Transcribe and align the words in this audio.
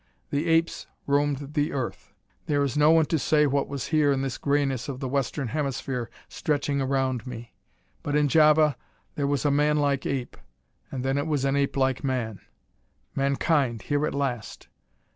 The 0.31 0.47
apes 0.47 0.87
roamed 1.05 1.53
the 1.53 1.73
Earth. 1.73 2.11
There 2.47 2.63
is 2.63 2.75
no 2.75 2.89
one 2.89 3.05
to 3.05 3.19
say 3.19 3.45
what 3.45 3.67
was 3.67 3.89
here 3.89 4.11
in 4.11 4.23
this 4.23 4.39
grayness 4.39 4.89
of 4.89 4.99
the 4.99 5.07
Western 5.07 5.49
Hemisphere 5.49 6.09
stretching 6.27 6.81
around 6.81 7.27
me, 7.27 7.53
but 8.01 8.15
in 8.15 8.27
Java 8.27 8.77
there 9.13 9.27
was 9.27 9.45
a 9.45 9.51
man 9.51 9.77
like 9.77 10.07
ape. 10.07 10.37
And 10.91 11.05
then 11.05 11.19
it 11.19 11.27
was 11.27 11.45
an 11.45 11.55
ape 11.55 11.77
like 11.77 12.03
man! 12.03 12.39
Mankind, 13.13 13.83
here 13.83 14.07
at 14.07 14.15
last! 14.15 14.69